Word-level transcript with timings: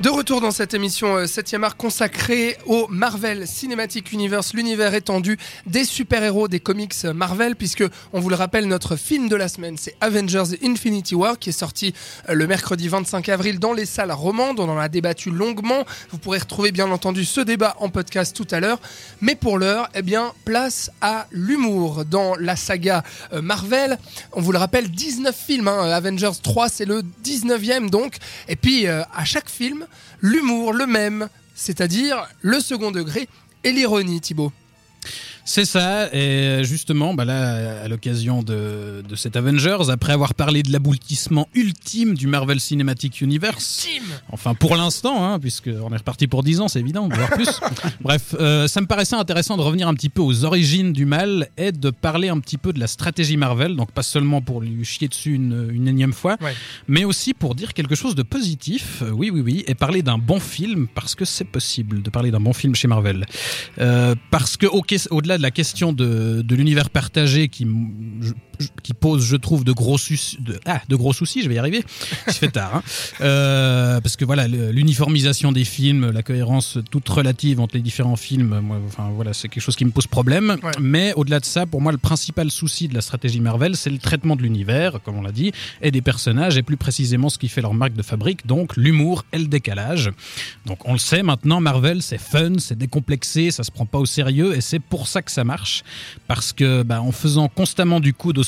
De 0.00 0.08
retour 0.08 0.40
dans 0.40 0.50
cette 0.50 0.72
émission 0.72 1.18
7e 1.18 1.60
euh, 1.60 1.66
art 1.66 1.76
consacrée 1.76 2.56
au 2.66 2.88
Marvel 2.88 3.46
Cinematic 3.46 4.10
Universe, 4.10 4.54
l'univers 4.54 4.94
étendu 4.94 5.38
des 5.66 5.84
super-héros 5.84 6.48
des 6.48 6.60
comics 6.60 7.04
Marvel, 7.14 7.56
puisque 7.56 7.84
on 8.14 8.18
vous 8.18 8.30
le 8.30 8.34
rappelle, 8.34 8.66
notre 8.66 8.96
film 8.96 9.28
de 9.28 9.36
la 9.36 9.48
semaine, 9.48 9.76
c'est 9.78 9.94
Avengers 10.00 10.56
Infinity 10.64 11.14
War, 11.14 11.38
qui 11.38 11.50
est 11.50 11.52
sorti 11.52 11.92
euh, 12.30 12.32
le 12.32 12.46
mercredi 12.46 12.88
25 12.88 13.28
avril 13.28 13.58
dans 13.58 13.74
les 13.74 13.84
salles 13.84 14.10
romandes. 14.10 14.60
On 14.60 14.68
en 14.68 14.78
a 14.78 14.88
débattu 14.88 15.30
longuement. 15.30 15.84
Vous 16.10 16.18
pourrez 16.18 16.38
retrouver 16.38 16.72
bien 16.72 16.90
entendu 16.90 17.26
ce 17.26 17.42
débat 17.42 17.76
en 17.78 17.90
podcast 17.90 18.34
tout 18.34 18.48
à 18.50 18.60
l'heure. 18.60 18.80
Mais 19.20 19.34
pour 19.34 19.58
l'heure, 19.58 19.90
eh 19.94 20.02
bien, 20.02 20.32
place 20.46 20.90
à 21.02 21.28
l'humour 21.30 22.06
dans 22.06 22.34
la 22.36 22.56
saga 22.56 23.04
euh, 23.34 23.42
Marvel. 23.42 23.98
On 24.32 24.40
vous 24.40 24.52
le 24.52 24.58
rappelle, 24.58 24.90
19 24.90 25.36
films. 25.36 25.68
Hein. 25.68 25.90
Avengers 25.90 26.40
3, 26.42 26.70
c'est 26.70 26.86
le 26.86 27.02
19e 27.22 27.90
donc. 27.90 28.16
Et 28.48 28.56
puis, 28.56 28.86
à 28.88 29.24
chaque 29.24 29.50
film, 29.50 29.86
l'humour, 30.20 30.72
le 30.72 30.86
même, 30.86 31.28
c'est-à-dire 31.54 32.26
le 32.40 32.60
second 32.60 32.90
degré 32.90 33.28
et 33.64 33.72
l'ironie, 33.72 34.20
Thibaut. 34.20 34.52
C'est 35.44 35.64
ça, 35.64 36.08
et 36.14 36.62
justement, 36.62 37.14
bah 37.14 37.24
là, 37.24 37.82
à 37.82 37.88
l'occasion 37.88 38.42
de, 38.42 39.02
de 39.06 39.16
cet 39.16 39.36
Avengers, 39.36 39.90
après 39.90 40.12
avoir 40.12 40.34
parlé 40.34 40.62
de 40.62 40.70
l'aboutissement 40.72 41.48
ultime 41.54 42.14
du 42.14 42.28
Marvel 42.28 42.60
Cinematic 42.60 43.20
Universe, 43.20 43.86
enfin 44.30 44.54
pour 44.54 44.76
l'instant, 44.76 45.24
hein, 45.24 45.40
puisqu'on 45.40 45.92
est 45.92 45.96
reparti 45.96 46.28
pour 46.28 46.42
10 46.44 46.60
ans, 46.60 46.68
c'est 46.68 46.78
évident, 46.80 47.08
voire 47.08 47.30
plus. 47.30 47.60
Bref, 48.00 48.36
euh, 48.38 48.68
ça 48.68 48.80
me 48.80 48.86
paraissait 48.86 49.16
intéressant 49.16 49.56
de 49.56 49.62
revenir 49.62 49.88
un 49.88 49.94
petit 49.94 50.08
peu 50.08 50.22
aux 50.22 50.44
origines 50.44 50.92
du 50.92 51.06
mal 51.06 51.48
et 51.56 51.72
de 51.72 51.90
parler 51.90 52.28
un 52.28 52.38
petit 52.38 52.58
peu 52.58 52.72
de 52.72 52.78
la 52.78 52.86
stratégie 52.86 53.36
Marvel, 53.36 53.74
donc 53.74 53.90
pas 53.90 54.04
seulement 54.04 54.42
pour 54.42 54.60
lui 54.60 54.84
chier 54.84 55.08
dessus 55.08 55.34
une, 55.34 55.70
une 55.72 55.88
énième 55.88 56.12
fois, 56.12 56.36
mais 56.86 57.04
aussi 57.04 57.34
pour 57.34 57.56
dire 57.56 57.74
quelque 57.74 57.96
chose 57.96 58.14
de 58.14 58.22
positif, 58.22 59.02
euh, 59.02 59.10
oui, 59.10 59.30
oui, 59.30 59.40
oui, 59.40 59.64
et 59.66 59.74
parler 59.74 60.02
d'un 60.02 60.18
bon 60.18 60.38
film, 60.38 60.86
parce 60.94 61.16
que 61.16 61.24
c'est 61.24 61.44
possible 61.44 62.02
de 62.02 62.10
parler 62.10 62.30
d'un 62.30 62.40
bon 62.40 62.52
film 62.52 62.74
chez 62.74 62.86
Marvel. 62.86 63.26
Euh, 63.80 64.14
parce 64.30 64.56
que, 64.56 64.66
au-delà 65.10 65.31
de 65.38 65.42
la 65.42 65.50
question 65.50 65.92
de, 65.92 66.42
de 66.42 66.54
l'univers 66.54 66.90
partagé 66.90 67.48
qui, 67.48 67.66
qui 68.82 68.94
pose, 68.94 69.24
je 69.24 69.36
trouve, 69.36 69.64
de 69.64 69.72
gros, 69.72 69.96
de, 69.96 70.60
ah, 70.66 70.80
de 70.88 70.96
gros 70.96 71.12
soucis, 71.12 71.42
je 71.42 71.48
vais 71.48 71.56
y 71.56 71.58
arriver, 71.58 71.84
il 72.26 72.32
se 72.32 72.38
fait 72.38 72.50
tard, 72.50 72.76
hein. 72.76 72.82
euh, 73.20 74.00
parce 74.00 74.16
que 74.16 74.24
voilà, 74.24 74.48
l'uniformisation 74.48 75.52
des 75.52 75.64
films, 75.64 76.10
la 76.10 76.22
cohérence 76.22 76.78
toute 76.90 77.08
relative 77.08 77.60
entre 77.60 77.76
les 77.76 77.82
différents 77.82 78.16
films, 78.16 78.60
moi, 78.60 78.78
enfin 78.86 79.10
voilà, 79.14 79.32
c'est 79.32 79.48
quelque 79.48 79.62
chose 79.62 79.76
qui 79.76 79.84
me 79.84 79.90
pose 79.90 80.06
problème. 80.06 80.56
Mais 80.80 81.12
au-delà 81.14 81.40
de 81.40 81.44
ça, 81.44 81.66
pour 81.66 81.80
moi, 81.80 81.92
le 81.92 81.98
principal 81.98 82.50
souci 82.50 82.88
de 82.88 82.94
la 82.94 83.00
stratégie 83.00 83.40
Marvel, 83.40 83.76
c'est 83.76 83.90
le 83.90 83.98
traitement 83.98 84.36
de 84.36 84.42
l'univers, 84.42 85.00
comme 85.04 85.16
on 85.16 85.22
l'a 85.22 85.32
dit, 85.32 85.52
et 85.80 85.90
des 85.90 86.02
personnages, 86.02 86.56
et 86.56 86.62
plus 86.62 86.76
précisément 86.76 87.28
ce 87.28 87.38
qui 87.38 87.48
fait 87.48 87.62
leur 87.62 87.74
marque 87.74 87.94
de 87.94 88.02
fabrique, 88.02 88.46
donc 88.46 88.76
l'humour 88.76 89.24
et 89.32 89.38
le 89.38 89.46
décalage. 89.46 90.10
Donc 90.66 90.86
on 90.88 90.92
le 90.92 90.98
sait 90.98 91.22
maintenant, 91.22 91.60
Marvel, 91.60 92.02
c'est 92.02 92.18
fun, 92.18 92.54
c'est 92.58 92.76
décomplexé, 92.78 93.50
ça 93.50 93.62
se 93.62 93.70
prend 93.70 93.86
pas 93.86 93.98
au 93.98 94.06
sérieux, 94.06 94.56
et 94.56 94.60
c'est 94.60 94.80
pour 94.80 95.08
ça 95.08 95.22
que 95.22 95.30
ça 95.30 95.44
marche, 95.44 95.84
parce 96.26 96.52
que 96.52 96.82
bah, 96.82 97.00
en 97.00 97.12
faisant 97.12 97.48
constamment 97.48 98.00
du 98.00 98.14
coup 98.14 98.32
aux 98.32 98.42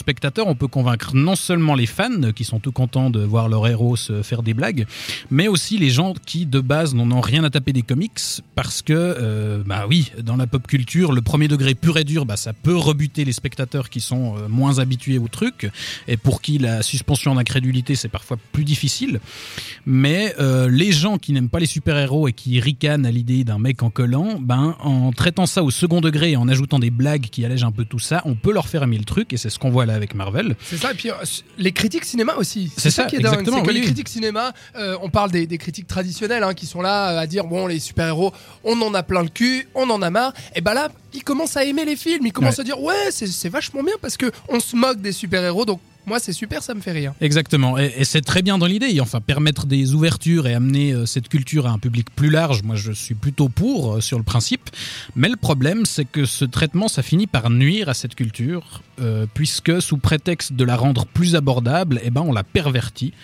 on 0.47 0.55
peut 0.55 0.69
convaincre 0.69 1.14
non 1.14 1.36
seulement 1.36 1.74
les 1.74 1.86
fans 1.86 2.33
qui 2.34 2.44
sont 2.44 2.60
tout 2.60 2.72
contents 2.72 3.10
de 3.10 3.20
voir 3.20 3.48
leur 3.48 3.66
héros 3.66 3.97
se 3.97 4.22
faire 4.22 4.42
des 4.42 4.55
blagues, 4.55 4.86
mais 5.30 5.48
aussi 5.48 5.78
les 5.78 5.91
gens 5.91 6.14
qui 6.27 6.46
de 6.46 6.61
base 6.61 6.94
n'en 6.94 7.11
ont 7.11 7.20
rien 7.20 7.44
à 7.44 7.50
taper 7.50 7.72
des 7.72 7.83
comics, 7.83 8.20
parce 8.55 8.83
que 8.83 8.92
euh, 8.92 9.62
bah 9.64 9.86
oui, 9.88 10.12
dans 10.22 10.36
la 10.36 10.46
pop 10.46 10.66
culture, 10.66 11.12
le 11.12 11.22
premier 11.22 11.48
degré 11.48 11.74
pur 11.74 11.96
et 11.96 12.05
dur, 12.05 12.27
bah 12.27 12.36
ça 12.36 12.52
peut 12.52 12.77
rebuter 12.77 13.24
les 13.24 13.33
spectateurs 13.33 13.91
qui 13.91 14.00
sont 14.00 14.36
euh, 14.36 14.48
moins 14.48 14.78
habitués 14.78 15.19
au 15.19 15.28
truc, 15.28 15.70
et 16.08 16.16
pour 16.16 16.41
qui 16.42 16.58
la 16.58 16.83
suspension 16.83 17.34
d'incrédulité 17.34 17.94
c'est 17.94 18.08
parfois 18.08 18.36
plus 18.52 18.64
difficile. 18.64 19.20
Mais 19.86 20.34
euh, 20.41 20.68
les 20.68 20.92
gens 20.92 21.18
qui 21.18 21.33
n'aiment 21.33 21.48
pas 21.48 21.61
les 21.61 21.66
super 21.66 21.96
héros 21.96 22.28
et 22.28 22.33
qui 22.33 22.61
ricanent 22.61 23.06
à 23.06 23.11
l'idée 23.11 23.44
d'un 23.44 23.58
mec 23.58 23.83
en 23.83 23.91
collant, 23.91 24.39
ben 24.40 24.77
en 24.80 25.12
traitant 25.12 25.46
ça 25.46 25.62
au 25.62 25.70
second 25.70 26.00
degré 26.00 26.33
et 26.33 26.36
en 26.36 26.48
ajoutant 26.48 26.79
des 26.79 26.90
blagues 26.90 27.29
qui 27.30 27.45
allègent 27.45 27.64
un 27.64 27.73
peu 27.73 27.84
tout 27.84 27.98
ça, 27.98 28.23
on 28.24 28.34
peut 28.34 28.52
leur 28.52 28.68
faire 28.68 28.83
aimer 28.83 28.98
le 28.98 29.05
truc 29.05 29.33
et 29.33 29.36
c'est 29.36 29.50
ce 29.50 29.58
qu'on 29.58 29.70
voit 29.70 29.83
là 29.86 29.95
avec 29.95 30.14
Marvel. 30.14 30.56
C'est 30.62 30.77
ça, 30.77 30.92
et 30.92 30.95
puis 30.95 31.11
euh, 31.11 31.14
les 31.58 31.72
critiques 31.72 32.05
cinéma 32.05 32.34
aussi. 32.36 32.72
C'est 32.77 32.90
ça, 32.90 33.05
qui 33.05 33.17
est 33.17 33.20
dingue. 33.20 33.45
C'est 33.45 33.62
que 33.62 33.70
les 33.70 33.80
critiques 33.80 34.08
cinéma, 34.08 34.52
euh, 34.77 34.96
on 35.02 35.11
parle 35.11 35.30
des, 35.30 35.58
critiques 35.58 35.86
traditionnelles 35.86 36.42
hein, 36.42 36.55
qui 36.55 36.67
sont 36.67 36.83
là 36.83 37.11
euh, 37.11 37.18
à 37.18 37.27
dire 37.27 37.45
bon, 37.45 37.67
les 37.67 37.78
super-héros, 37.78 38.33
on 38.64 38.80
en 38.83 38.94
a 38.94 39.02
plein 39.02 39.23
le 39.23 39.28
cul, 39.28 39.68
on 39.74 39.89
en 39.90 40.02
a 40.02 40.11
marre. 40.11 40.33
Et 40.55 40.61
bah 40.61 40.74
là, 40.74 40.90
ils 41.12 41.24
commencent 41.24 41.56
à 41.56 41.64
aimer 41.64 41.84
les 41.84 41.96
films, 41.96 42.27
ils 42.27 42.33
commencent 42.33 42.58
à 42.58 42.64
dire 42.64 42.80
ouais, 42.80 43.11
c'est 43.11 43.48
vachement 43.48 43.83
bien 43.83 43.94
parce 44.00 44.17
que 44.17 44.30
on 44.48 44.61
se 44.61 44.77
moque 44.77 45.00
des 45.00 45.12
super-héros, 45.12 45.64
donc 45.64 45.80
moi, 46.07 46.19
c'est 46.19 46.33
super, 46.33 46.63
ça 46.63 46.75
me 46.75 46.81
fait 46.81 46.92
rire. 46.92 47.15
Exactement. 47.20 47.79
Et, 47.79 48.05
c'est 48.05 48.20
très 48.20 48.42
bien 48.42 48.59
dans 48.59 48.67
l'idée. 48.67 49.01
Enfin, 49.01 49.20
permettre 49.20 49.67
des 49.67 49.95
ouvertures 49.95 50.47
et 50.47 50.55
amener 50.55 50.92
euh, 50.92 51.07
cette 51.07 51.29
culture 51.29 51.67
à 51.67 51.70
un 51.70 51.79
public 51.79 52.09
plus 52.15 52.29
large, 52.29 52.63
moi, 52.63 52.77
je 52.77 52.92
suis 52.92 53.15
plutôt 53.15 53.48
pour, 53.48 53.95
euh, 53.95 54.01
sur 54.01 54.19
le 54.19 54.25
principe. 54.25 54.69
Mais 55.17 55.29
le 55.29 55.37
problème, 55.37 55.87
c'est 55.87 56.05
que 56.05 56.27
ce 56.27 56.45
traitement, 56.45 56.89
ça 56.89 57.03
finit 57.03 57.27
par 57.27 57.48
nuire 57.48 57.89
à 57.89 57.95
cette 57.95 58.15
culture, 58.15 58.83
euh, 59.01 59.27
puisque 59.33 59.81
sous 59.81 59.97
prétexte 59.97 60.53
de 60.53 60.65
la 60.65 60.77
rendre 60.77 61.07
plus 61.07 61.37
abordable, 61.37 62.01
eh 62.05 62.11
ben, 62.11 62.21
on 62.21 62.33
la 62.33 62.45
pervertit. 62.45 63.15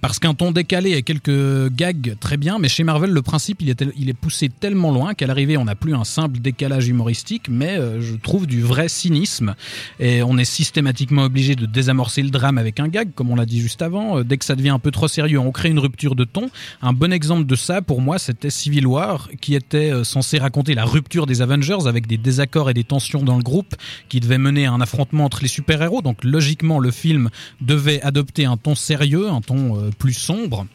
Parce 0.00 0.20
qu'un 0.20 0.34
ton 0.34 0.52
décalé 0.52 0.92
et 0.92 1.02
quelques 1.02 1.68
gags, 1.72 2.16
très 2.20 2.36
bien, 2.36 2.58
mais 2.60 2.68
chez 2.68 2.84
Marvel, 2.84 3.10
le 3.10 3.22
principe, 3.22 3.60
il 3.60 3.70
est, 3.70 3.84
il 3.96 4.08
est 4.08 4.14
poussé 4.14 4.48
tellement 4.48 4.92
loin 4.92 5.14
qu'à 5.14 5.26
l'arrivée, 5.26 5.56
on 5.56 5.64
n'a 5.64 5.74
plus 5.74 5.94
un 5.94 6.04
simple 6.04 6.38
décalage 6.38 6.88
humoristique, 6.88 7.48
mais 7.48 7.78
je 8.00 8.14
trouve 8.14 8.46
du 8.46 8.62
vrai 8.62 8.88
cynisme. 8.88 9.54
Et 9.98 10.22
on 10.22 10.38
est 10.38 10.44
systématiquement 10.44 11.24
obligé 11.24 11.56
de 11.56 11.66
désamorcer 11.66 12.19
le 12.22 12.30
drame 12.30 12.58
avec 12.58 12.80
un 12.80 12.88
gag, 12.88 13.10
comme 13.14 13.30
on 13.30 13.36
l'a 13.36 13.46
dit 13.46 13.60
juste 13.60 13.82
avant. 13.82 14.18
Euh, 14.18 14.24
dès 14.24 14.36
que 14.36 14.44
ça 14.44 14.54
devient 14.54 14.70
un 14.70 14.78
peu 14.78 14.90
trop 14.90 15.08
sérieux, 15.08 15.38
on 15.38 15.52
crée 15.52 15.70
une 15.70 15.78
rupture 15.78 16.14
de 16.14 16.24
ton. 16.24 16.50
Un 16.82 16.92
bon 16.92 17.12
exemple 17.12 17.46
de 17.46 17.54
ça, 17.56 17.82
pour 17.82 18.00
moi, 18.00 18.18
c'était 18.18 18.50
Civil 18.50 18.86
War, 18.86 19.28
qui 19.40 19.54
était 19.54 19.92
euh, 19.92 20.04
censé 20.04 20.38
raconter 20.38 20.74
la 20.74 20.84
rupture 20.84 21.26
des 21.26 21.42
Avengers 21.42 21.86
avec 21.86 22.06
des 22.06 22.16
désaccords 22.16 22.70
et 22.70 22.74
des 22.74 22.84
tensions 22.84 23.22
dans 23.22 23.36
le 23.36 23.42
groupe, 23.42 23.74
qui 24.08 24.20
devait 24.20 24.38
mener 24.38 24.66
à 24.66 24.72
un 24.72 24.80
affrontement 24.80 25.24
entre 25.24 25.42
les 25.42 25.48
super-héros. 25.48 26.02
Donc 26.02 26.24
logiquement, 26.24 26.78
le 26.78 26.90
film 26.90 27.30
devait 27.60 28.00
adopter 28.02 28.44
un 28.44 28.56
ton 28.56 28.74
sérieux, 28.74 29.28
un 29.28 29.40
ton 29.40 29.76
euh, 29.76 29.90
plus 29.98 30.14
sombre. 30.14 30.66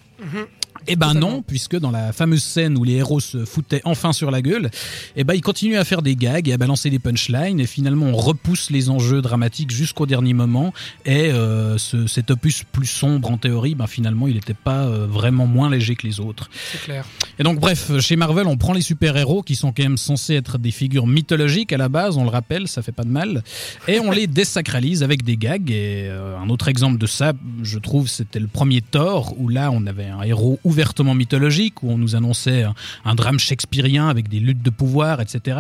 Eh 0.88 0.96
ben 0.96 1.14
non, 1.14 1.42
puisque 1.42 1.78
dans 1.78 1.92
la 1.92 2.14
fameuse 2.14 2.44
scène 2.44 2.78
où 2.78 2.84
les 2.84 2.94
héros 2.94 3.20
se 3.20 3.46
foutaient 3.46 3.82
enfin 3.86 4.14
sur 4.14 4.32
la 4.32 4.42
gueule, 4.42 4.70
eh 5.16 5.24
ben 5.24 5.34
ils 5.34 5.42
continuent 5.42 5.78
à 5.78 5.86
faire 5.86 6.02
des 6.02 6.16
gags 6.16 6.48
et 6.48 6.54
à 6.54 6.58
balancer 6.58 6.90
des 6.90 7.00
punchlines 7.00 7.60
et 7.60 7.66
finalement 7.66 8.06
on 8.06 8.16
repousse 8.16 8.70
les 8.70 8.90
enjeux 8.90 9.22
dramatiques 9.22 9.72
jusqu'au 9.72 10.06
dernier 10.06 10.34
moment 10.34 10.74
et 11.06 11.32
euh, 11.32 11.78
ce, 11.78 12.08
cet 12.08 12.32
opus 12.32 12.64
plus 12.72 12.88
sombre 12.88 13.32
en 13.32 13.38
théorie, 13.38 13.76
ben 13.76 13.88
finalement 13.88 14.28
il 14.28 14.36
n'était 14.36 14.54
pas 14.54 14.86
euh, 14.86 15.08
vraiment 15.08 15.48
moins 15.48 15.70
léger 15.70 15.96
que 15.96 16.06
les 16.06 16.20
autres. 16.20 16.50
C'est 16.72 16.82
clair. 16.82 17.06
Et 17.40 17.44
donc 17.44 17.60
bref, 17.60 17.92
chez 18.00 18.16
Marvel 18.16 18.48
on 18.48 18.58
prend 18.58 18.74
les 18.74 18.82
super-héros 18.82 19.44
qui 19.44 19.56
sont 19.56 19.72
quand 19.72 19.84
même 19.84 19.98
censés 19.98 20.36
être 20.36 20.58
des 20.58 20.72
figures 20.72 21.08
mythologiques 21.08 21.74
à 21.74 21.78
la 21.78 21.90
base, 21.90 22.18
on 22.18 22.24
le 22.24 22.30
rappelle, 22.30 22.68
ça 22.68 22.82
fait 22.82 22.92
pas 22.92 23.04
de 23.04 23.10
mal, 23.10 23.44
et 23.88 24.00
on 24.00 24.12
les 24.12 24.28
désacralise 24.28 25.04
avec 25.04 25.24
des 25.24 25.38
gags 25.38 25.72
et 25.72 26.08
euh, 26.08 26.38
un 26.38 26.50
autre 26.50 26.68
exemple 26.68 26.98
de 26.98 27.08
ça, 27.08 27.34
je 27.64 27.80
trouve, 27.80 28.08
c'était 28.08 28.40
le 28.40 28.48
premier 28.48 28.82
Thor 28.82 29.34
où 29.38 29.50
là 29.50 29.72
on 29.72 29.86
avait 29.86 30.06
un 30.06 30.22
héros 30.22 30.60
ouvertement 30.76 31.16
mythologique, 31.16 31.84
où 31.84 31.90
on 31.90 31.98
nous 31.98 32.18
annonçait 32.18 32.66
un, 33.06 33.16
drame 33.16 33.40
shakespearien 33.40 34.10
avec 34.10 34.28
des 34.28 34.42
luttes 34.42 34.62
de 34.62 34.70
pouvoir, 34.70 35.22
etc. 35.22 35.60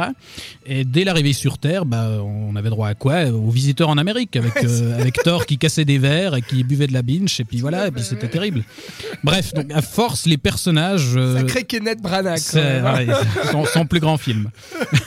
Et 0.66 0.84
dès 0.84 1.06
l'arrivée 1.06 1.32
sur 1.32 1.58
Terre, 1.58 1.86
bah, 1.86 2.22
on 2.22 2.54
avait 2.58 2.70
droit 2.70 2.90
à 2.90 2.96
quoi? 2.96 3.28
Aux 3.28 3.50
visiteurs 3.50 3.88
en 3.88 3.98
Amérique, 3.98 4.36
avec, 4.36 4.58
euh, 4.58 5.00
avec 5.00 5.16
Thor 5.24 5.46
qui 5.46 5.58
cassait 5.58 5.86
des 5.86 5.98
verres 5.98 6.36
et 6.36 6.42
qui 6.42 6.66
buvait 6.66 6.88
de 6.88 6.94
la 6.94 7.02
binge, 7.02 7.40
et 7.40 7.46
puis 7.46 7.62
voilà, 7.62 7.88
et 7.88 7.92
puis 7.92 8.04
c'était 8.04 8.28
terrible. 8.28 8.66
Bref, 9.24 9.54
donc 9.54 9.72
à 9.72 9.82
force, 9.82 10.26
les 10.26 10.38
personnages... 10.38 11.14
Euh, 11.16 11.38
Sacré 11.38 11.64
Kenneth 11.64 12.02
Branagh. 12.02 12.40
son, 12.40 13.86
plus 13.86 14.02
grand 14.02 14.18
film. 14.18 14.50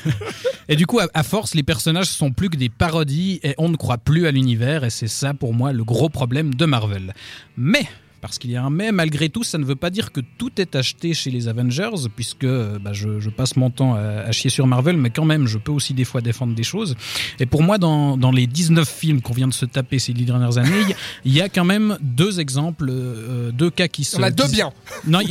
et 0.70 0.76
du 0.76 0.86
coup, 0.86 1.00
à 1.12 1.22
force, 1.22 1.54
les 1.54 1.62
personnages 1.62 2.06
sont 2.08 2.32
plus 2.32 2.48
que 2.48 2.56
des 2.56 2.70
parodies 2.70 3.40
et 3.42 3.54
on 3.58 3.68
ne 3.68 3.76
croit 3.76 3.98
plus 3.98 4.26
à 4.26 4.30
l'univers, 4.30 4.84
et 4.84 4.90
c'est 4.90 5.06
ça 5.06 5.34
pour 5.34 5.52
moi 5.52 5.74
le 5.74 5.84
gros 5.84 6.08
problème 6.08 6.54
de 6.54 6.64
Marvel. 6.64 7.12
Mais 7.58 7.86
parce 8.20 8.38
qu'il 8.38 8.50
y 8.50 8.56
a 8.56 8.64
un 8.64 8.70
mais, 8.70 8.92
malgré 8.92 9.28
tout, 9.28 9.44
ça 9.44 9.58
ne 9.58 9.64
veut 9.64 9.76
pas 9.76 9.90
dire 9.90 10.12
que 10.12 10.20
tout 10.38 10.52
est 10.60 10.76
acheté 10.76 11.14
chez 11.14 11.30
les 11.30 11.48
Avengers, 11.48 12.08
puisque 12.14 12.46
bah, 12.46 12.92
je, 12.92 13.28
passe 13.30 13.56
mon 13.56 13.70
temps 13.70 13.94
à, 13.94 14.30
chier 14.32 14.50
sur 14.50 14.66
Marvel, 14.66 14.96
mais 14.96 15.10
quand 15.10 15.24
même, 15.24 15.46
je 15.46 15.58
peux 15.58 15.72
aussi 15.72 15.94
des 15.94 16.04
fois 16.04 16.20
défendre 16.20 16.54
des 16.54 16.62
choses. 16.62 16.94
Et 17.40 17.46
pour 17.46 17.62
moi, 17.62 17.78
dans, 17.78 18.16
dans 18.16 18.30
les 18.30 18.46
19 18.46 18.88
films 18.88 19.20
qu'on 19.20 19.32
vient 19.32 19.48
de 19.48 19.52
se 19.52 19.64
taper 19.64 19.98
ces 19.98 20.12
dix 20.12 20.24
dernières 20.24 20.58
années, 20.58 20.94
il 21.24 21.32
y 21.32 21.40
a 21.40 21.48
quand 21.48 21.64
même 21.64 21.98
deux 22.00 22.40
exemples, 22.40 22.88
euh, 22.90 23.50
deux 23.52 23.70
cas 23.70 23.88
qui 23.88 24.04
se... 24.04 24.16
On 24.16 24.22
a 24.22 24.30
deux 24.30 24.48
bien 24.48 24.70
Non, 25.06 25.20
il 25.20 25.30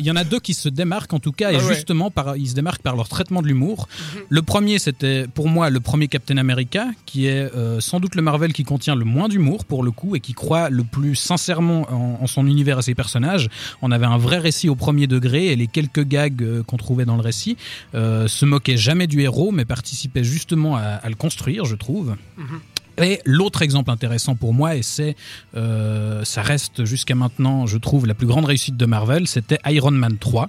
y, 0.00 0.10
en 0.10 0.16
a 0.16 0.24
deux 0.24 0.40
qui 0.40 0.54
se 0.54 0.68
démarquent 0.68 1.14
en 1.14 1.20
tout 1.20 1.32
cas, 1.32 1.52
et 1.52 1.56
ah 1.56 1.74
justement, 1.74 2.10
par, 2.10 2.36
ils 2.36 2.50
se 2.50 2.54
démarquent 2.54 2.82
par 2.82 2.96
leur 2.96 3.08
traitement 3.08 3.42
de 3.42 3.48
l'humour. 3.48 3.88
Mhm. 3.88 4.20
Le 4.28 4.42
premier, 4.42 4.78
c'était 4.78 5.26
pour 5.26 5.48
moi 5.48 5.70
le 5.70 5.80
premier 5.80 6.08
Captain 6.08 6.36
America, 6.36 6.86
qui 7.06 7.26
est 7.26 7.52
euh, 7.54 7.80
sans 7.80 8.00
doute 8.00 8.14
le 8.14 8.22
Marvel 8.22 8.52
qui 8.52 8.64
contient 8.64 8.94
le 8.94 9.04
moins 9.04 9.28
d'humour 9.28 9.64
pour 9.64 9.82
le 9.82 9.90
coup, 9.90 10.16
et 10.16 10.20
qui 10.20 10.32
croit 10.32 10.70
le 10.70 10.84
plus 10.84 11.14
sincèrement 11.14 11.75
en, 11.84 12.26
son 12.26 12.46
univers 12.46 12.78
et 12.78 12.82
ses 12.82 12.94
personnages. 12.94 13.48
On 13.82 13.90
avait 13.90 14.06
un 14.06 14.18
vrai 14.18 14.38
récit 14.38 14.68
au 14.68 14.74
premier 14.74 15.06
degré 15.06 15.46
et 15.46 15.56
les 15.56 15.66
quelques 15.66 16.04
gags 16.04 16.42
euh, 16.42 16.62
qu'on 16.62 16.76
trouvait 16.76 17.04
dans 17.04 17.16
le 17.16 17.22
récit 17.22 17.56
euh, 17.94 18.28
se 18.28 18.44
moquaient 18.44 18.76
jamais 18.76 19.06
du 19.06 19.20
héros, 19.20 19.52
mais 19.52 19.64
participaient 19.64 20.24
justement 20.24 20.76
à, 20.76 21.08
le 21.08 21.14
construire, 21.14 21.64
je 21.64 21.76
trouve. 21.76 22.16
Mhm. 22.36 22.60
Et 23.02 23.20
l'autre 23.26 23.60
exemple 23.60 23.90
intéressant 23.90 24.36
pour 24.36 24.54
moi, 24.54 24.74
et 24.74 24.82
c'est, 24.82 25.16
euh, 25.54 26.24
ça 26.24 26.40
reste 26.40 26.86
jusqu'à 26.86 27.14
maintenant, 27.14 27.66
je 27.66 27.76
trouve, 27.76 28.06
la 28.06 28.14
plus 28.14 28.26
grande 28.26 28.46
réussite 28.46 28.76
de 28.76 28.86
Marvel, 28.86 29.26
c'était 29.26 29.58
Iron 29.66 29.90
Man 29.90 30.16
3 30.18 30.48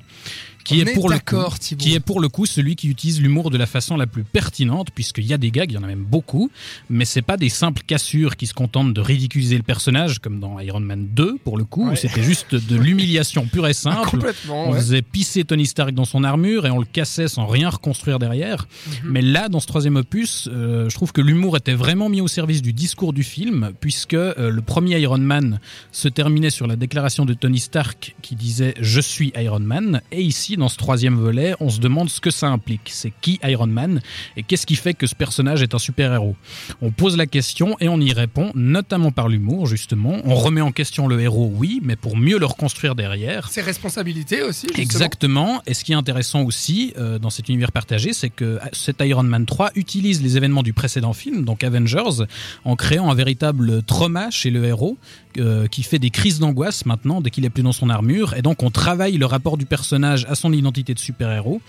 qui 0.68 0.82
est, 0.82 0.94
pour 0.94 1.10
le 1.10 1.20
coup, 1.20 1.38
qui 1.78 1.94
est 1.94 2.00
pour 2.00 2.20
le 2.20 2.28
coup 2.28 2.46
celui 2.46 2.76
qui 2.76 2.90
utilise 2.90 3.22
l'humour 3.22 3.50
de 3.50 3.58
la 3.58 3.66
façon 3.66 3.96
la 3.96 4.06
plus 4.06 4.24
pertinente, 4.24 4.90
puisqu'il 4.94 5.26
y 5.26 5.34
a 5.34 5.38
des 5.38 5.50
gags, 5.50 5.72
il 5.72 5.76
y 5.76 5.78
en 5.78 5.84
a 5.84 5.88
même 5.88 6.04
beaucoup, 6.04 6.52
mais 6.90 7.06
c'est 7.06 7.22
pas 7.22 7.38
des 7.38 7.50
simples 7.50 7.84
cassures 7.88 8.36
qui 8.36 8.48
se 8.48 8.54
contentent 8.54 8.94
de 8.94 9.02
ridiculiser 9.02 9.56
le 9.56 9.64
personnage, 9.64 10.20
comme 10.20 10.40
dans 10.40 10.60
Iron 10.60 10.82
Man 10.82 11.08
2, 11.14 11.38
pour 11.44 11.58
le 11.58 11.64
coup, 11.64 11.90
où 11.90 11.96
c'était 11.96 12.24
juste 12.24 12.56
de 12.56 12.76
l'humiliation 12.80 13.48
pure 13.48 13.68
et 13.68 13.74
simple. 13.74 14.20
on 14.50 14.74
faisait 14.74 15.02
pisser 15.02 15.46
Tony 15.46 15.66
Stark 15.66 15.92
dans 15.92 16.06
son 16.06 16.24
armure 16.24 16.66
et 16.66 16.72
on 16.72 16.80
le 16.80 16.86
cassait 16.86 17.28
sans 17.28 17.46
rien 17.46 17.70
reconstruire 17.70 18.20
derrière. 18.20 18.68
Mhm. 18.88 19.12
Mais 19.12 19.22
là, 19.22 19.48
dans 19.48 19.60
ce 19.60 19.68
troisième 19.68 19.96
opus, 19.96 20.50
euh, 20.52 20.90
je 20.90 20.96
trouve 20.96 21.14
que 21.14 21.22
l'humour 21.22 21.56
était 21.56 21.74
vraiment 21.74 22.10
mis 22.10 22.20
au 22.20 22.28
service 22.28 22.62
du 22.62 22.74
discours 22.74 23.14
du 23.14 23.24
film, 23.24 23.72
puisque 23.80 24.16
euh, 24.16 24.52
le 24.52 24.62
premier 24.62 25.00
Iron 25.00 25.18
Man 25.18 25.60
se 25.92 26.10
terminait 26.10 26.50
sur 26.50 26.68
la 26.68 26.76
déclaration 26.76 27.24
de 27.26 27.34
Tony 27.34 27.60
Stark 27.60 28.16
qui 28.22 28.36
disait 28.36 28.74
Je 28.82 29.00
suis 29.00 29.32
Iron 29.38 29.60
Man, 29.60 30.02
et 30.12 30.22
ici, 30.22 30.57
dans 30.58 30.70
ce 30.70 30.78
troisième 30.78 31.16
volet, 31.16 31.56
on 31.60 31.70
se 31.70 31.80
demande 31.80 32.10
ce 32.10 32.20
que 32.20 32.32
ça 32.32 32.48
implique. 32.48 32.90
C'est 32.94 33.14
qui 33.22 33.40
Iron 33.44 33.68
Man 33.68 34.02
et 34.36 34.44
qu'est-ce 34.44 34.66
qui 34.66 34.76
fait 34.76 34.94
que 34.94 35.08
ce 35.08 35.16
personnage 35.16 35.62
est 35.62 35.74
un 35.74 35.80
super-héros? 35.80 36.36
On 36.82 36.92
pose 36.92 37.18
la 37.18 37.26
question 37.26 37.76
et 37.80 37.90
on 37.90 38.00
y 38.00 38.14
répond, 38.14 38.52
notamment 38.56 39.12
par 39.12 39.28
l'humour, 39.28 39.68
justement. 39.68 40.18
On 40.26 40.36
remet 40.36 40.62
en 40.62 40.72
question 40.72 41.08
le 41.08 41.20
héros, 41.22 41.52
oui, 41.56 41.80
mais 41.84 41.96
pour 41.96 42.18
mieux 42.18 42.40
le 42.40 42.46
reconstruire 42.46 42.96
derrière. 42.96 43.50
Ses 43.50 43.62
responsabilités 43.62 44.42
aussi. 44.42 44.68
Justement. 44.68 44.84
Exactement. 44.84 45.62
Et 45.66 45.74
ce 45.74 45.84
qui 45.84 45.92
est 45.92 45.96
intéressant 45.96 46.44
aussi 46.44 46.94
euh, 46.98 47.20
dans 47.20 47.30
cet 47.30 47.50
univers 47.50 47.72
partagé, 47.72 48.14
c'est 48.14 48.30
que 48.30 48.46
euh, 48.46 48.60
cet 48.74 49.02
Iron 49.02 49.24
Man 49.24 49.46
3 49.46 49.72
utilise 49.76 50.22
les 50.22 50.38
événements 50.38 50.64
du 50.64 50.74
précédent 50.74 51.14
film, 51.14 51.46
donc 51.46 51.64
Avengers, 51.64 52.26
en 52.66 52.76
créant 52.76 53.10
un 53.10 53.16
véritable 53.16 53.84
trauma 53.84 54.30
chez 54.32 54.50
le 54.50 54.66
héros 54.66 54.98
euh, 55.40 55.68
qui 55.68 55.84
fait 55.84 56.00
des 56.00 56.10
crises 56.10 56.40
d'angoisse 56.40 56.86
maintenant 56.86 57.22
dès 57.22 57.30
qu'il 57.30 57.46
est 57.46 57.50
plus 57.50 57.64
dans 57.64 57.72
son 57.72 57.90
armure. 57.90 58.34
Et 58.36 58.42
donc 58.42 58.64
on 58.64 58.72
travaille 58.72 59.18
le 59.18 59.26
rapport 59.26 59.58
du 59.58 59.66
personnage 59.66 60.26
à 60.30 60.36
son 60.36 60.47
identité 60.54 60.94
de 60.94 61.00
super-héros. 61.00 61.62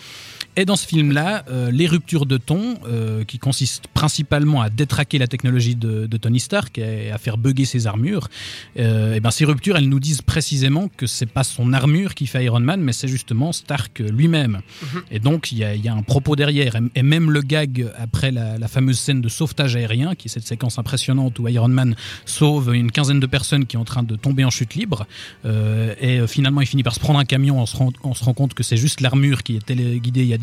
Et 0.58 0.64
dans 0.64 0.76
ce 0.76 0.86
film-là, 0.86 1.44
euh, 1.48 1.70
les 1.70 1.86
ruptures 1.86 2.26
de 2.26 2.36
ton, 2.36 2.74
euh, 2.88 3.22
qui 3.22 3.38
consistent 3.38 3.86
principalement 3.94 4.60
à 4.60 4.70
détraquer 4.70 5.18
la 5.18 5.28
technologie 5.28 5.76
de, 5.76 6.08
Tony 6.18 6.40
Stark 6.40 6.78
et 6.78 7.12
à 7.12 7.18
faire 7.18 7.38
bugger 7.38 7.64
ses 7.64 7.86
armures, 7.86 8.28
et 8.74 9.20
ben 9.20 9.30
ces 9.30 9.44
ruptures, 9.44 9.76
elles 9.76 9.88
nous 9.88 10.00
disent 10.00 10.20
précisément 10.20 10.88
que 10.96 11.06
c'est 11.06 11.26
pas 11.26 11.44
son 11.44 11.72
armure 11.72 12.16
qui 12.16 12.26
fait 12.26 12.44
Iron 12.44 12.58
Man, 12.58 12.80
mais 12.80 12.92
c'est 12.92 13.06
justement 13.06 13.52
Stark 13.52 14.00
lui-même. 14.00 14.60
Mhm. 14.82 15.02
Et 15.12 15.20
donc 15.20 15.52
il 15.52 15.58
y, 15.58 15.60
y, 15.60 15.88
a 15.88 15.94
un 15.94 16.02
propos 16.02 16.34
derrière. 16.34 16.74
Et, 16.96 17.02
même 17.04 17.30
le 17.30 17.40
gag 17.42 17.86
après 17.96 18.32
la, 18.32 18.58
la, 18.58 18.66
fameuse 18.66 18.98
scène 18.98 19.20
de 19.20 19.28
sauvetage 19.28 19.76
aérien, 19.76 20.16
qui 20.16 20.26
est 20.26 20.30
cette 20.30 20.46
séquence 20.46 20.76
impressionnante 20.80 21.38
où 21.38 21.46
Iron 21.46 21.68
Man 21.68 21.94
sauve 22.24 22.74
une 22.74 22.90
quinzaine 22.90 23.20
de 23.20 23.26
personnes 23.26 23.66
qui 23.66 23.76
est 23.76 23.78
en 23.78 23.84
train 23.84 24.02
de 24.02 24.16
tomber 24.16 24.44
en 24.44 24.50
chute 24.50 24.74
libre. 24.74 25.06
Euh, 25.44 25.94
et 26.00 26.18
euh, 26.18 26.26
finalement, 26.26 26.60
il 26.60 26.66
finit 26.66 26.82
par 26.82 26.94
se 26.94 27.00
prendre 27.00 27.18
un 27.18 27.24
camion. 27.24 27.60
On 27.60 27.66
se 27.66 27.76
rend, 27.76 27.92
on 28.02 28.14
se 28.14 28.24
rend 28.24 28.34
compte 28.34 28.54
que 28.54 28.62
c'est 28.62 28.76
juste 28.76 29.00
l'armure 29.00 29.42
qui 29.42 29.56
est 29.56 29.64
téléguidée 29.64 30.32
à 30.32 30.38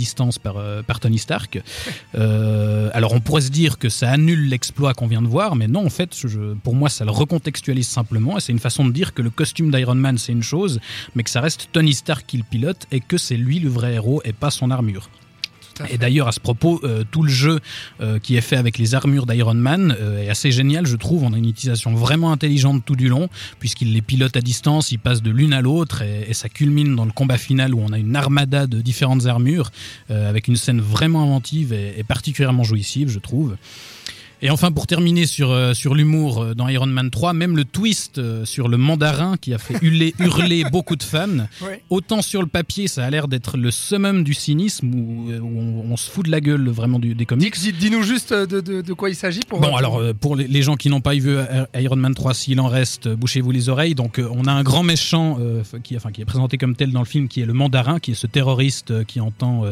euh, 0.46 0.84
par 0.84 1.00
Tony 1.00 1.18
Stark. 1.18 1.62
alors, 2.14 3.14
on 3.14 3.20
pourrait 3.20 3.42
se 3.42 3.50
dire 3.50 3.78
que 3.78 3.90
ça 3.90 4.12
annule 4.12 4.50
l'exploit 4.50 4.94
qu'on 4.94 5.08
vient 5.08 5.22
de 5.22 5.28
voir, 5.28 5.56
mais 5.56 5.68
non, 5.68 5.86
en 5.86 5.90
fait, 5.90 6.16
pour 6.64 6.76
moi, 6.76 6.90
ça 6.90 7.06
le 7.06 7.12
recontextualise 7.12 7.88
simplement. 7.88 8.38
Et 8.38 8.42
c'est 8.42 8.52
une 8.52 8.60
façon 8.60 8.86
de 8.86 8.92
dire 8.92 9.14
que 9.14 9.22
le 9.22 9.30
costume 9.30 9.72
d'Iron 9.72 9.96
Man, 9.96 10.18
c'est 10.18 10.32
une 10.32 10.44
chose, 10.44 10.80
mais 11.16 11.24
que 11.24 11.30
ça 11.30 11.42
reste 11.42 11.70
Tony 11.72 11.94
Stark 11.94 12.26
qui 12.26 12.38
le 12.38 12.44
pilote 12.44 12.88
et 12.92 13.00
que 13.00 13.18
c'est 13.18 13.38
lui 13.38 13.60
le 13.60 13.70
vrai 13.70 13.94
héros 13.94 14.22
et 14.26 14.34
pas 14.34 14.52
son 14.52 14.72
armure. 14.72 15.10
Et 15.90 15.98
d'ailleurs, 15.98 16.28
à 16.28 16.32
ce 16.32 16.40
propos, 16.40 16.80
euh, 16.84 17.04
tout 17.10 17.24
le 17.24 17.30
jeu 17.30 17.60
euh, 18.00 18.20
qui 18.20 18.38
est 18.38 18.42
fait 18.42 18.56
avec 18.56 18.78
les 18.78 18.96
armures 18.96 19.26
d'Iron 19.26 19.54
Man 19.54 19.96
euh, 20.00 20.24
est 20.24 20.30
assez 20.30 20.52
génial, 20.52 20.86
je 20.86 20.96
trouve. 20.96 21.24
On 21.24 21.34
a 21.34 21.38
une 21.38 21.50
utilisation 21.50 21.94
vraiment 21.94 22.32
intelligente 22.32 22.84
tout 22.86 22.96
du 22.96 23.10
long, 23.10 23.30
puisqu'il 23.60 23.94
les 23.94 24.02
pilote 24.02 24.38
à 24.38 24.42
distance, 24.42 24.92
il 24.92 25.00
passe 25.00 25.22
de 25.22 25.32
l'une 25.32 25.54
à 25.54 25.62
l'autre, 25.62 26.02
et, 26.02 26.30
et, 26.30 26.34
ça 26.34 26.50
culmine 26.50 26.96
dans 26.96 27.06
le 27.06 27.12
combat 27.12 27.38
final 27.38 27.74
où 27.74 27.80
on 27.80 27.92
a 27.92 28.00
une 28.00 28.16
armada 28.16 28.68
de 28.68 28.82
différentes 28.82 29.26
armures, 29.26 29.72
avec 30.10 30.48
une 30.48 30.56
scène 30.56 30.82
vraiment 30.82 31.24
inventive 31.24 31.74
et, 31.74 31.94
et 31.98 32.04
particulièrement 32.04 32.64
jouissive, 32.64 33.10
je 33.10 33.20
trouve. 33.20 33.56
Et 34.46 34.52
enfin, 34.52 34.72
pour 34.72 34.86
terminer 34.86 35.26
sur, 35.26 35.50
euh, 35.50 35.74
sur 35.74 35.96
l'humour 35.96 36.40
euh, 36.40 36.54
dans 36.54 36.68
Iron 36.68 36.86
Man 36.86 37.10
3, 37.10 37.34
même 37.34 37.58
le 37.58 37.66
twist 37.66 38.20
euh, 38.20 38.46
sur 38.46 38.68
le 38.68 38.78
mandarin 38.78 39.38
qui 39.38 39.56
a 39.56 39.58
fait 39.58 39.74
hurler, 39.82 40.14
hurler 40.20 40.64
beaucoup 40.72 40.96
de 40.96 41.02
fans, 41.02 41.48
autant 41.90 42.22
sur 42.22 42.44
le 42.44 42.48
papier, 42.48 42.88
ça 42.88 43.04
a 43.04 43.10
l'air 43.10 43.28
d'être 43.28 43.58
le 43.58 43.72
summum 43.72 44.24
du 44.24 44.36
cynisme 44.36 44.94
où, 44.94 45.32
on, 45.90 45.98
se 45.98 46.12
fout 46.12 46.28
de 46.28 46.30
la 46.30 46.42
gueule 46.42 46.70
vraiment 46.70 47.00
du, 47.00 47.16
des 47.16 47.26
comics. 47.26 47.56
Dis-nous 47.58 48.04
juste 48.04 48.34
de, 48.34 48.60
de, 48.60 48.94
quoi 48.94 49.10
il 49.10 49.16
s'agit. 49.16 49.40
Pour 49.40 49.62
bon, 49.62 49.76
alors 49.76 50.00
pour 50.20 50.36
les, 50.36 50.62
gens 50.62 50.76
qui 50.76 50.90
n'ont 50.90 51.02
pas 51.02 51.16
vu 51.16 51.38
Iron 51.74 51.96
Man 51.96 52.14
3, 52.14 52.36
s'il 52.36 52.60
en 52.60 52.68
reste, 52.68 53.08
bouchez-vous 53.08 53.50
les 53.50 53.70
oreilles. 53.70 53.96
Donc 53.96 54.22
on 54.22 54.46
a 54.46 54.52
un 54.52 54.62
grand 54.62 54.84
méchant 54.84 55.40
qui, 55.84 55.96
enfin, 55.96 56.12
qui 56.12 56.22
est 56.22 56.26
présenté 56.26 56.60
comme 56.60 56.76
tel 56.76 56.92
dans 56.92 57.00
le 57.00 57.06
film, 57.06 57.30
qui 57.30 57.42
est 57.42 57.46
le 57.46 57.54
mandarin, 57.54 58.00
qui 58.00 58.12
est 58.12 58.16
ce 58.16 58.28
terroriste 58.28 59.06
qui 59.06 59.22
entend 59.22 59.64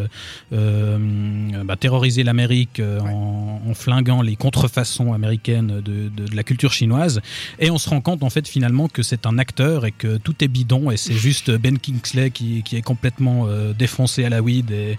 bah, 0.52 1.76
terroriser 1.80 2.24
l'Amérique 2.24 2.82
en, 2.82 3.53
en, 3.66 3.74
flinguant 3.74 4.22
les 4.22 4.36
contre 4.36 4.68
façon 4.68 5.14
américaine 5.14 5.82
de, 5.82 6.10
de, 6.10 6.36
la 6.36 6.44
culture 6.44 6.72
chinoise. 6.74 7.22
Et 7.60 7.72
on 7.72 7.78
se 7.78 7.90
rend 7.90 8.02
compte 8.02 8.24
en 8.24 8.30
fait 8.30 8.48
finalement 8.48 8.88
que 8.88 9.04
c'est 9.04 9.26
un 9.26 9.38
acteur 9.38 9.86
et 9.86 9.92
que 9.92 10.18
tout 10.18 10.44
est 10.44 10.48
bidon 10.48 10.92
et 10.92 10.98
c'est 10.98 11.14
juste 11.14 11.52
Ben 11.52 11.78
Kingsley 11.78 12.32
qui, 12.32 12.64
qui 12.64 12.76
est 12.76 12.82
complètement 12.82 13.48
euh, 13.48 13.74
défoncé 13.74 14.24
à 14.26 14.30
la 14.30 14.42
weed 14.42 14.72
et, 14.72 14.98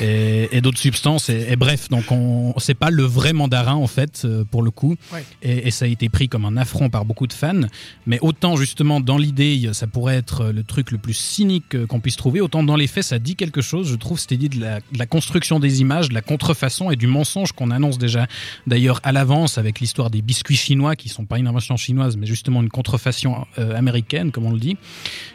et, 0.00 0.60
d'autres 0.60 0.78
substances. 0.78 1.28
Et, 1.28 1.56
bref, 1.56 1.88
donc 1.88 2.10
on 2.10 2.54
c'est 2.58 2.74
pas 2.74 2.90
le 2.90 3.02
vrai 3.02 3.32
mandarin 3.32 3.74
en 3.74 3.86
fait 3.86 4.22
euh, 4.24 4.44
pour 4.44 4.62
le 4.62 4.70
coup. 4.70 4.96
Et, 5.42 5.70
ça 5.70 5.84
a 5.84 5.88
été 5.88 6.08
pris 6.08 6.28
comme 6.28 6.44
un 6.44 6.56
affront 6.56 6.88
par 6.88 7.04
beaucoup 7.04 7.26
de 7.26 7.32
fans. 7.32 7.66
Mais 8.06 8.18
autant 8.20 8.56
justement 8.56 9.00
dans 9.00 9.18
l'idée 9.18 9.70
ça 9.72 9.86
pourrait 9.86 10.16
être 10.16 10.46
le 10.46 10.62
truc 10.62 10.90
le 10.90 10.98
plus 10.98 11.14
cynique 11.14 11.86
qu'on 11.86 12.00
puisse 12.00 12.16
trouver, 12.16 12.40
autant 12.40 12.62
dans 12.62 12.76
les 12.76 12.86
faits 12.86 13.04
ça 13.04 13.18
dit 13.18 13.36
quelque 13.36 13.60
chose. 13.60 13.88
Je 13.88 13.96
trouve 13.96 14.18
c'était 14.18 14.36
dit 14.36 14.48
de 14.48 14.60
la, 14.60 14.80
de 14.80 14.98
la 14.98 15.06
construction 15.06 15.60
des 15.60 15.80
images, 15.80 16.08
de 16.08 16.14
la 16.14 16.22
contrefaçon 16.22 16.90
et 16.90 16.96
du 16.96 17.06
mensonge 17.06 17.52
qu'on 17.52 17.70
annonce 17.70 17.98
déjà 18.06 18.26
d'ailleurs 18.66 19.00
à 19.02 19.12
l'avance 19.12 19.58
avec 19.58 19.80
l'histoire 19.80 20.10
des 20.10 20.22
biscuits 20.22 20.56
chinois 20.56 20.96
qui 20.96 21.08
sont 21.08 21.24
pas 21.24 21.38
une 21.38 21.46
invention 21.46 21.76
chinoise 21.76 22.16
mais 22.16 22.26
justement 22.26 22.62
une 22.62 22.68
contrefaçon 22.68 23.46
euh, 23.58 23.76
américaine 23.76 24.30
comme 24.30 24.46
on 24.46 24.52
le 24.52 24.58
dit. 24.58 24.76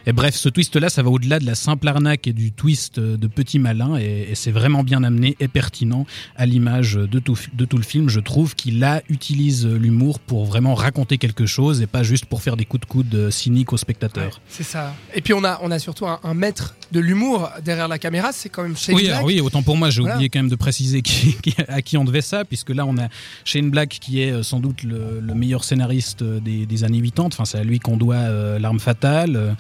Et 0.05 0.13
bref, 0.13 0.35
ce 0.35 0.49
twist 0.49 0.75
là, 0.75 0.89
ça 0.89 1.03
va 1.03 1.09
au-delà 1.09 1.39
de 1.39 1.45
la 1.45 1.55
simple 1.55 1.87
arnaque 1.87 2.27
et 2.27 2.33
du 2.33 2.51
twist 2.51 2.97
euh, 2.97 3.17
de 3.17 3.27
petit 3.27 3.59
malin 3.59 3.97
et, 3.97 4.29
c'est 4.33 4.51
vraiment 4.51 4.83
bien 4.83 5.03
amené 5.03 5.35
et 5.39 5.47
pertinent 5.47 6.05
à 6.35 6.45
l'image 6.45 6.93
de 6.93 7.19
tout, 7.19 7.37
de 7.53 7.65
tout 7.65 7.77
le 7.77 7.83
film. 7.83 8.09
Je 8.09 8.19
trouve 8.19 8.55
qu'il 8.55 8.79
là 8.79 9.01
utilise 9.09 9.67
l'humour 9.67 10.19
pour 10.19 10.45
vraiment 10.45 10.73
raconter 10.73 11.17
quelque 11.17 11.45
chose 11.45 11.81
et 11.81 11.87
pas 11.87 12.03
juste 12.03 12.25
pour 12.25 12.41
faire 12.41 12.57
des 12.57 12.65
coups 12.65 12.81
de 12.81 12.85
coude 12.85 13.13
euh, 13.13 13.29
cyniques 13.29 13.73
aux 13.73 13.77
spectateurs. 13.77 14.41
c'est 14.47 14.63
ça. 14.63 14.95
Et 15.13 15.21
puis 15.21 15.33
on 15.33 15.43
a, 15.43 15.59
on 15.61 15.69
a 15.69 15.79
surtout 15.79 16.07
un, 16.07 16.33
maître 16.33 16.75
de 16.91 16.99
l'humour 16.99 17.49
derrière 17.63 17.87
la 17.87 17.99
caméra, 17.99 18.31
c'est 18.31 18.49
quand 18.49 18.63
même 18.63 18.77
Shane 18.77 18.95
oui, 19.23 19.41
autant 19.41 19.63
pour 19.63 19.77
moi, 19.77 19.89
j'ai 19.89 20.01
oublié 20.01 20.29
quand 20.29 20.39
même 20.39 20.49
de 20.49 20.55
préciser 20.55 21.01
qui, 21.01 21.37
à 21.67 21.81
qui 21.81 21.97
on 21.97 22.03
devait 22.03 22.21
ça, 22.21 22.45
puisque 22.45 22.60
là 22.69 22.85
on 22.85 22.97
a 22.97 23.07
Shane 23.45 23.69
Black, 23.69 23.89
qui 23.89 24.21
est 24.21 24.31
euh, 24.31 24.43
sans 24.43 24.59
doute 24.59 24.83
le, 24.83 25.21
meilleur 25.33 25.63
scénariste 25.63 26.21
euh, 26.21 26.39
des, 26.39 26.83
années 26.83 27.01
80. 27.01 27.27
Enfin, 27.27 27.45
c'est 27.45 27.57
à 27.57 27.63
lui 27.63 27.79
qu'on 27.79 27.97
doit 27.97 28.15
euh, 28.15 28.59
L'arme 28.59 28.79
fatale, 28.79 29.55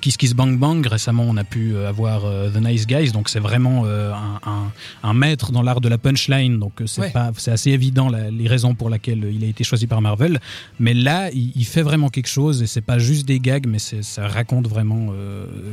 Kiss 0.00 0.16
Kiss 0.16 0.34
Bang 0.34 0.58
Bang. 0.58 0.86
Récemment, 0.86 1.24
on 1.28 1.36
a 1.36 1.44
pu 1.44 1.76
avoir 1.76 2.22
The 2.22 2.60
Nice 2.60 2.86
Guys. 2.86 3.12
Donc, 3.12 3.28
c'est 3.28 3.40
vraiment 3.40 3.84
un, 5.02 5.14
maître 5.14 5.52
dans 5.52 5.62
l'art 5.62 5.80
de 5.80 5.88
la 5.88 5.98
punchline. 5.98 6.58
Donc, 6.58 6.82
c'est 6.86 7.12
pas, 7.12 7.30
c'est 7.36 7.50
assez 7.50 7.70
évident 7.70 8.08
les 8.08 8.48
raisons 8.48 8.74
pour 8.74 8.90
lesquelles 8.90 9.30
il 9.32 9.44
a 9.44 9.46
été 9.46 9.64
choisi 9.64 9.86
par 9.86 10.00
Marvel. 10.00 10.40
Mais 10.78 10.94
là, 10.94 11.30
il, 11.32 11.64
fait 11.64 11.82
vraiment 11.82 12.08
quelque 12.08 12.28
chose 12.28 12.62
et 12.62 12.66
c'est 12.66 12.80
pas 12.80 12.98
juste 12.98 13.26
des 13.26 13.40
gags, 13.40 13.66
mais 13.66 13.78
ça 13.78 14.26
raconte 14.28 14.68
vraiment 14.68 15.12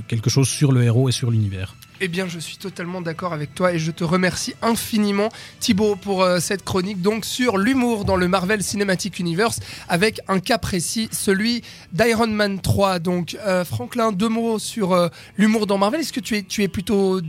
quelque 0.07 0.29
chose 0.29 0.47
sur 0.47 0.71
le 0.71 0.83
héros 0.83 1.09
et 1.09 1.11
sur 1.11 1.31
l'univers. 1.31 1.75
Eh 2.01 2.07
bien, 2.07 2.29
je 2.29 2.39
suis 2.39 2.55
totalement 2.55 3.01
d'accord 3.01 3.33
avec 3.33 3.53
toi 3.53 3.73
et 3.73 3.79
je 3.79 3.91
te 3.91 4.05
remercie 4.05 4.53
infiniment, 4.61 5.27
Thibaut, 5.59 5.97
pour 5.97 6.23
euh, 6.23 6.39
cette 6.39 6.63
chronique 6.63 7.01
donc 7.01 7.25
sur 7.25 7.57
l'humour 7.57 8.05
dans 8.05 8.15
le 8.15 8.29
Marvel 8.29 8.63
Cinematic 8.63 9.19
Universe 9.19 9.59
avec 9.89 10.21
un 10.29 10.39
cas 10.39 10.57
précis, 10.57 11.09
celui 11.11 11.61
d'Iron 11.91 12.27
Man 12.27 12.61
3. 12.61 12.99
Donc, 12.99 13.37
euh, 13.45 13.65
Franklin, 13.65 14.13
deux 14.13 14.29
mots 14.29 14.59
sur 14.59 14.93
euh, 14.93 15.09
l'humour 15.37 15.67
dans 15.67 15.77
Marvel. 15.77 15.99
Est-ce 15.99 16.13
que 16.13 16.21
tu 16.21 16.37
es, 16.37 16.43
tu 16.43 16.63
es 16.63 16.69
plutôt. 16.69 17.19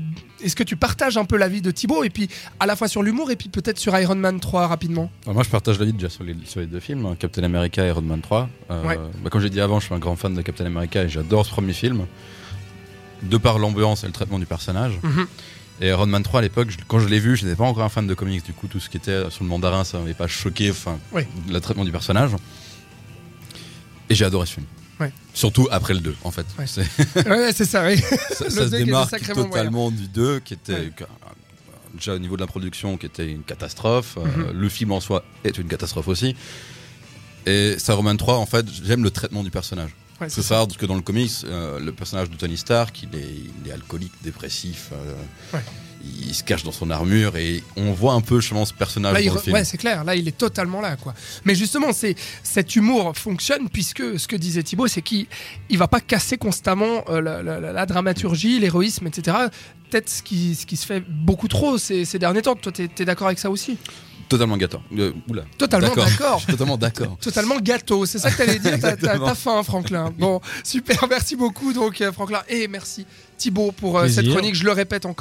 Est-ce 0.41 0.55
que 0.55 0.63
tu 0.63 0.77
partages 0.77 1.17
un 1.17 1.25
peu 1.25 1.37
l'avis 1.37 1.63
de 1.63 1.73
Thibaut 1.73 2.05
et 2.05 2.11
puis 2.11 2.29
à 2.61 2.67
la 2.67 2.77
fois 2.77 2.87
sur 2.87 3.03
l'humour 3.03 3.33
et 3.33 3.37
puis 3.37 3.49
peut-être 3.49 3.79
sur 3.79 3.99
Iron 3.99 4.15
Man 4.15 4.39
3 4.39 4.69
rapidement? 4.69 5.11
Moi, 5.27 5.43
je 5.43 5.51
partage 5.51 5.81
l'avis 5.81 5.93
déjà 5.93 6.09
sur 6.09 6.23
les, 6.23 6.37
sur 6.45 6.61
les 6.61 6.67
deux 6.67 6.81
films, 6.81 7.07
hein, 7.07 7.17
Captain 7.19 7.43
America 7.43 7.85
et 7.85 7.89
Iron 7.89 8.03
Man 8.03 8.21
3. 8.21 8.49
Bah, 8.69 8.95
comme 9.31 9.41
j'ai 9.41 9.51
dit 9.51 9.61
avant, 9.61 9.81
je 9.81 9.87
suis 9.87 9.95
un 9.95 9.99
grand 9.99 10.15
fan 10.15 10.33
de 10.33 10.43
Captain 10.43 10.67
America 10.67 11.03
et 11.03 11.09
j'adore 11.09 11.45
ce 11.45 11.51
premier 11.51 11.73
film 11.73 12.07
de 13.23 13.37
par 13.37 13.59
l'ambiance 13.59 14.05
et 14.05 14.07
le 14.07 14.13
traitement 14.13 14.39
du 14.39 14.47
personnage. 14.47 14.99
Mhm. 15.03 15.27
Et 15.83 15.89
Iron 15.89 16.07
Man 16.07 16.23
3 16.23 16.41
à 16.41 16.43
l'époque, 16.43 16.69
quand 16.89 16.99
je 17.01 17.09
l'ai 17.09 17.21
vu, 17.21 17.37
je 17.37 17.45
n'étais 17.45 17.57
pas 17.57 17.65
encore 17.65 17.85
un 17.85 17.89
fan 17.89 18.07
de 18.07 18.13
comics, 18.15 18.45
du 18.45 18.53
coup 18.53 18.67
tout 18.69 18.81
ce 18.81 18.91
qui 18.91 18.99
était 18.99 19.31
sur 19.31 19.45
le 19.45 19.49
mandarin, 19.49 19.83
ça 19.85 19.99
m'avait 19.99 20.13
pas 20.15 20.27
choqué, 20.27 20.71
enfin, 20.71 20.99
le 21.49 21.59
traitement 21.61 21.85
du 21.85 21.93
personnage. 21.93 22.31
Et 24.11 24.15
j'ai 24.15 24.25
adoré 24.25 24.47
ce 24.47 24.55
film. 24.55 24.67
Surtout 25.33 25.69
après 25.71 25.95
le 25.95 26.01
2, 26.01 26.15
en 26.25 26.31
fait. 26.31 26.45
Ouais, 26.59 26.67
c'est 26.67 27.65
ça, 27.65 27.87
oui. 27.87 27.97
ça, 28.33 28.51
se 28.51 28.65
démarque 28.77 29.33
totalement 29.33 29.91
du 29.91 30.09
2, 30.09 30.41
qui 30.41 30.53
était 30.55 30.91
déjà 31.95 32.15
au 32.15 32.19
niveau 32.19 32.37
de 32.37 32.43
la 32.43 32.47
production 32.47 32.97
qui 32.99 33.07
était 33.07 33.31
une 33.31 33.43
catastrophe, 33.43 34.19
euh, 34.19 34.25
Mhm. 34.53 34.61
le 34.61 34.69
film 34.69 34.93
en 34.93 35.01
soi 35.01 35.25
est 35.45 35.57
une 35.57 35.69
catastrophe 35.69 36.09
aussi. 36.09 36.37
Et 37.47 37.77
Saruman 37.79 38.17
3, 38.17 38.37
en 38.37 38.45
fait, 38.47 38.67
j'aime 38.85 39.03
le 39.03 39.11
traitement 39.11 39.43
du 39.43 39.51
personnage. 39.51 39.91
Ouais, 40.21 40.29
C'est 40.29 40.43
ça, 40.43 40.57
parce 40.67 40.77
que 40.77 40.87
dans 40.87 40.97
le 40.97 41.01
comics, 41.01 41.31
euh, 41.45 41.79
le 41.81 41.93
personnage 41.93 42.29
de 42.31 42.37
Tony 42.37 42.57
Stark, 42.57 43.03
il 43.03 43.19
est, 43.19 43.27
il 43.65 43.69
est 43.71 43.73
alcoolique, 43.73 44.13
dépressif. 44.23 44.91
euh, 44.93 45.15
Ouais. 45.55 45.63
Il 46.27 46.35
se 46.35 46.43
cache 46.43 46.63
dans 46.63 46.73
son 46.73 46.91
armure 46.91 47.37
et 47.37 47.63
on 47.77 47.93
voit 47.93 48.15
un 48.15 48.23
peu 48.23 48.41
justement 48.41 48.65
ce 48.65 48.73
personnage 48.73 49.13
Là, 49.13 49.21
il 49.21 49.29
dans 49.29 49.35
le 49.35 49.41
film. 49.41 49.53
ouais, 49.55 49.65
c'est 49.67 49.77
clair. 49.77 50.03
Là, 50.03 50.15
il 50.15 50.27
est 50.27 50.37
totalement 50.37 50.81
là, 50.81 50.97
quoi. 50.97 51.13
Mais 51.45 51.55
justement, 51.55 51.93
c'est 51.93 52.15
cet 52.43 52.75
humour 52.75 53.15
fonctionne 53.19 53.69
puisque 53.69 54.19
ce 54.19 54.27
que 54.27 54.35
disait 54.35 54.63
Thibaut, 54.63 54.87
c'est 54.89 55.03
qu'il 55.03 55.27
il 55.69 55.77
va 55.77 55.89
pas 55.89 56.01
casser 56.01 56.39
constamment 56.39 57.05
euh, 57.11 57.21
la, 57.21 57.43
la- 57.43 57.61
la- 57.61 57.73
la 57.75 57.85
dramaturgie, 57.87 58.59
l'héroïsme, 58.61 59.09
etc. 59.09 59.37
Peut-être 59.91 60.09
ce 60.09 60.23
qui, 60.23 60.55
ce 60.55 60.65
qui 60.65 60.79
se 60.79 60.87
fait 60.87 61.01
beaucoup 61.07 61.49
trop 61.49 61.77
ces, 61.77 62.07
ces 62.07 62.19
derniers 62.19 62.41
temps. 62.41 62.55
Toi, 62.55 62.73
t'es 62.73 62.89
es, 62.99 63.05
d'accord 63.05 63.27
avec 63.27 63.39
ça 63.39 63.51
aussi? 63.51 63.77
Totalement 64.31 64.57
gâteau. 64.57 64.79
Euh, 64.97 65.13
oula. 65.29 65.43
Totalement 65.59 65.93
d'accord. 65.93 66.39
Je 66.39 66.45
suis 66.45 66.53
totalement 66.53 66.77
d'accord. 66.77 67.19
Totalement 67.21 67.59
gâteau, 67.61 68.07
c'est 68.07 68.21
ça 68.21 68.31
que 68.31 68.37
t'allais 68.39 68.61
dire. 68.61 68.79
T'as- 68.81 69.35
faim, 69.35 69.63
Franklin. 69.65 70.15
Bon, 70.17 70.41
super, 70.63 71.05
merci 71.11 71.35
beaucoup, 71.35 71.73
donc, 71.73 72.01
euh, 72.01 72.13
Franklin. 72.13 72.41
Et 72.49 72.69
merci, 72.69 73.07
Thibaut, 73.37 73.73
pour 73.73 73.99
euh, 73.99 74.09
cette 74.09 74.29
chronique. 74.29 74.55
Je 74.55 74.65
le 74.65 74.71
répète 74.71 75.05
encore. 75.05 75.17